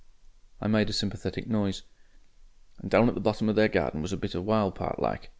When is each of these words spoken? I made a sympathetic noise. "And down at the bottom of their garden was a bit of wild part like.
I 0.59 0.65
made 0.65 0.89
a 0.89 0.93
sympathetic 0.93 1.45
noise. 1.47 1.83
"And 2.79 2.89
down 2.89 3.07
at 3.07 3.13
the 3.13 3.21
bottom 3.21 3.49
of 3.49 3.55
their 3.55 3.67
garden 3.69 4.01
was 4.01 4.11
a 4.11 4.17
bit 4.17 4.33
of 4.33 4.43
wild 4.43 4.73
part 4.73 4.99
like. 4.99 5.29